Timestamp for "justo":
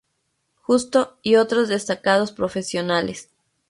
0.63-1.19